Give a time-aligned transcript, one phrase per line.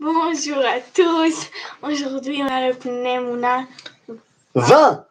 [0.00, 1.50] Bonjour à tous.
[1.82, 3.66] Aujourd'hui, on a le Pneumona
[4.54, 5.04] 20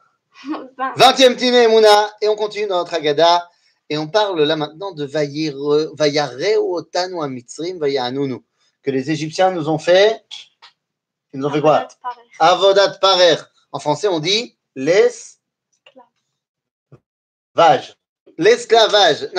[0.78, 0.96] 20.
[0.96, 3.50] 20e Tine Mouna, et on continue dans notre Agada,
[3.90, 8.38] et on parle là maintenant de Vayareo Otanu Amitzrim Vayanunu,
[8.82, 10.24] que les Égyptiens nous ont fait.
[11.34, 11.90] Ils nous ont fait quoi?
[12.40, 13.36] Avodat Parer.
[13.74, 15.38] En français, on dit l'esclavage.
[18.38, 19.30] L'esclavage.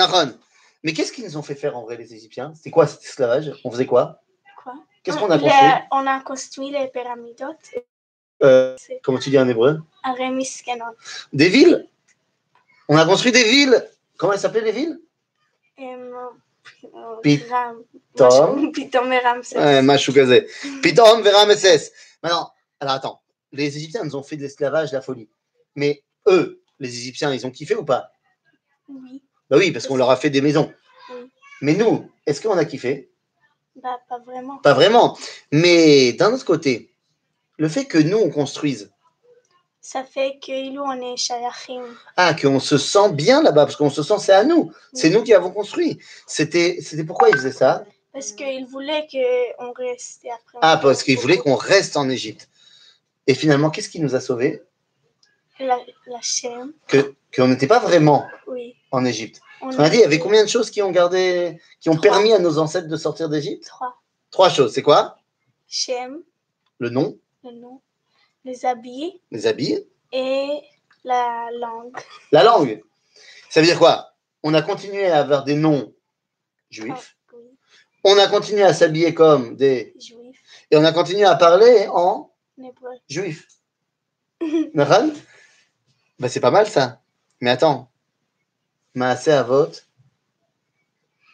[0.83, 2.53] Mais qu'est-ce qu'ils nous ont fait faire en vrai, les Égyptiens?
[2.55, 3.51] C'était quoi cet esclavage?
[3.63, 4.21] On faisait Quoi?
[5.03, 7.45] Qu'est-ce ah, qu'on a construit On a construit les pyramides.
[8.41, 9.79] Euh, comment tu dis en hébreu?
[11.33, 11.87] Des villes?
[12.87, 14.99] On a construit des villes Comment elles s'appelaient les villes?
[15.79, 16.31] Euh,
[17.23, 17.85] Pitom.
[18.73, 19.81] Pitom et Ramsès.
[20.81, 21.91] Pitom et Ramsès.
[22.21, 23.21] Maintenant, alors attends,
[23.53, 25.29] les Égyptiens nous ont fait de l'esclavage, de la folie.
[25.75, 28.11] Mais eux, les Égyptiens, ils ont kiffé ou pas?
[28.89, 29.23] Oui.
[29.49, 30.71] Bah oui, parce qu'on leur a fait des maisons.
[31.09, 31.31] Oui.
[31.61, 33.08] Mais nous, est-ce qu'on a kiffé?
[33.75, 34.57] Bah, pas vraiment.
[34.57, 35.17] Pas vraiment.
[35.51, 36.93] Mais d'un autre côté,
[37.57, 38.91] le fait que nous, on construise,
[39.81, 41.83] Ça fait que nous, on est Shayachim.
[42.17, 44.71] ah, qu'on se sent bien là-bas, parce qu'on se sent, c'est à nous.
[44.93, 45.99] C'est nous qui avons construit.
[46.27, 47.85] C'était c'était pourquoi ils faisaient ça?
[48.11, 50.57] Parce qu'ils voulaient qu'on reste après.
[50.61, 52.49] Ah, parce qu'ils voulaient qu'on reste en Égypte.
[53.27, 54.61] Et finalement, qu'est-ce qui nous a sauvés?
[55.59, 58.75] La, la chaîne, que Qu'on n'était pas vraiment oui.
[58.91, 59.41] en Égypte.
[59.61, 61.95] On On a dit, il y avait combien de choses qui ont gardé, qui ont
[61.95, 62.11] Trois.
[62.11, 63.65] permis à nos ancêtres de sortir d'Égypte?
[63.67, 64.01] Trois.
[64.31, 64.73] Trois choses.
[64.73, 65.17] C'est quoi?
[65.67, 66.21] Shem,
[66.79, 67.81] Le nom, le nom,
[68.45, 70.61] les habits les habits, et
[71.03, 71.95] la langue.
[72.31, 72.81] la langue.
[73.49, 74.13] Ça veut dire quoi?
[74.43, 75.93] On a continué à avoir des noms
[76.69, 77.15] juifs.
[77.31, 77.43] Ah, oui,
[78.03, 79.93] On a continué à s'habiller comme des.
[79.99, 80.39] juif,
[80.71, 82.31] Et on a continué à parler en
[83.09, 83.47] juif.
[86.19, 87.01] Bah, C'est pas mal ça.
[87.41, 87.88] Mais attends.
[88.95, 89.71] Maaseh Avot.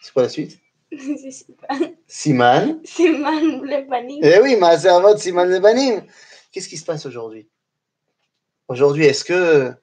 [0.01, 0.59] C'est quoi la suite?
[0.91, 1.75] Je sais pas.
[2.07, 2.79] Siman.
[2.83, 4.19] C'est man le banni.
[4.23, 6.03] Eh oui, Maaseh Avot, Siman Lebanim.
[6.51, 7.47] Qu'est-ce qui se passe aujourd'hui?
[8.67, 9.73] Aujourd'hui, est-ce que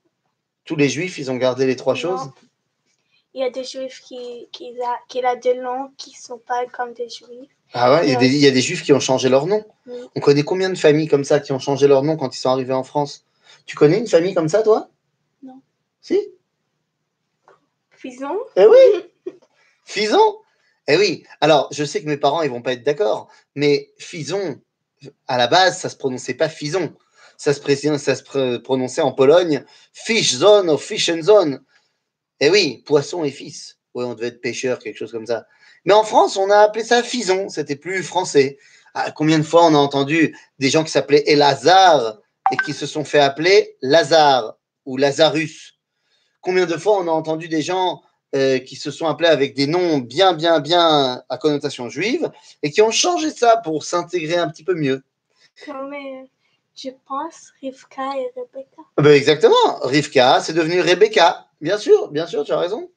[0.65, 2.01] tous les juifs, ils ont gardé les trois Non.
[2.01, 2.31] choses?
[3.35, 6.67] Il y a des juifs qui, qui, a, qui a des noms qui sont pas
[6.67, 7.49] comme des juifs.
[7.73, 9.47] Ah ouais, il y, a des, il y a des juifs qui ont changé leur
[9.47, 9.65] nom.
[9.87, 9.97] Oui.
[10.15, 12.51] On connaît combien de familles comme ça qui ont changé leur nom quand ils sont
[12.51, 13.25] arrivés en France?
[13.65, 14.91] Tu connais une famille comme ça, toi?
[15.43, 15.63] Non.
[16.03, 16.19] Si?
[18.03, 19.37] Fison, Eh oui
[19.85, 20.37] Fison
[20.89, 24.61] Eh oui Alors, je sais que mes parents, ils vont pas être d'accord, mais Fison,
[25.29, 26.95] à la base, ça se prononçait pas Fison.
[27.39, 31.63] Ça se, pré- ça se pr- prononçait en Pologne Fish Zone ou Fish and Zone.
[32.41, 33.79] Eh oui, poisson et fils.
[33.95, 35.47] Oui, on devait être pêcheur, quelque chose comme ça.
[35.85, 37.49] Mais en France, on a appelé ça Fison.
[37.49, 38.59] C'était plus français.
[38.95, 42.19] Ah, combien de fois on a entendu des gens qui s'appelaient Elazar
[42.53, 45.79] et qui se sont fait appeler Lazare ou Lazarus?
[46.43, 48.03] Combien de fois on a entendu des gens
[48.35, 52.31] euh, qui se sont appelés avec des noms bien, bien, bien à connotation juive
[52.63, 55.03] et qui ont changé ça pour s'intégrer un petit peu mieux.
[55.65, 56.27] comme euh,
[56.75, 58.83] je pense Rivka et Rebecca.
[58.97, 61.47] Ben exactement, Rivka, c'est devenu Rebecca.
[61.61, 62.91] Bien sûr, bien sûr, tu as raison.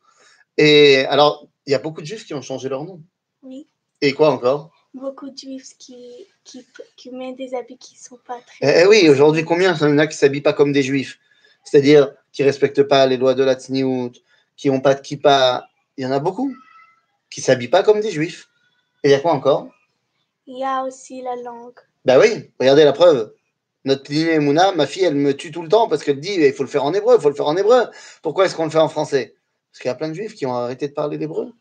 [0.57, 3.01] Et alors, il y a beaucoup de juifs qui ont changé leur nom.
[3.44, 3.67] Oui.
[4.01, 4.72] Et quoi encore?
[4.94, 8.57] Beaucoup de juifs qui, qui, qui mettent des habits qui sont pas très.
[8.62, 9.75] Eh, eh oui, aujourd'hui, combien?
[9.75, 11.19] Il y en a qui s'habillent pas comme des juifs
[11.66, 14.14] C'est-à-dire qui respectent pas les lois de la Tzniout,
[14.56, 15.68] qui n'ont pas de kippa.
[15.98, 16.53] Il y en a beaucoup
[17.30, 18.48] qui s'habillent pas comme des juifs.
[19.03, 19.70] Et il y a quoi encore?
[20.48, 21.80] Il y a aussi la langue.
[22.06, 23.34] Ben oui, regardez la preuve.
[23.84, 26.54] Notre Plinée Mouna, ma fille, elle me tue tout le temps parce qu'elle dit il
[26.54, 27.88] faut le faire en hébreu, il faut le faire en hébreu.
[28.22, 29.36] Pourquoi est-ce qu'on le fait en français?
[29.72, 31.52] Parce qu'il y a plein de juifs qui ont arrêté de parler l'hébreu.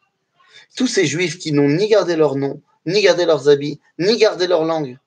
[0.76, 4.46] Tous ces juifs qui n'ont ni gardé leur nom, ni gardé leurs habits, ni gardé
[4.46, 4.98] leur langue.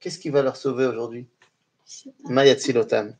[0.00, 1.26] Qu'est-ce qui va leur sauver aujourd'hui?
[1.88, 2.30] Je sais pas.
[2.30, 3.16] Mayatsilotam.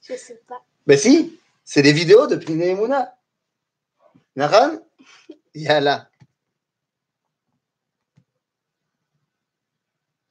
[0.00, 0.62] Je sais pas.
[0.86, 3.16] Ben si, c'est des vidéos de Plinée Mouna.
[4.36, 4.78] Naran?
[5.54, 6.08] Yalla.